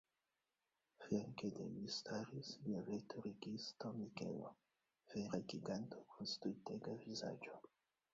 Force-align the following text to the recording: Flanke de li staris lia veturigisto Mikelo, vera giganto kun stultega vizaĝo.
Flanke 1.01 1.49
de 1.57 1.65
li 1.73 1.89
staris 1.95 2.49
lia 2.67 2.81
veturigisto 2.87 3.91
Mikelo, 3.97 4.49
vera 5.13 5.41
giganto 5.55 6.01
kun 6.15 6.31
stultega 6.33 6.97
vizaĝo. 7.05 7.61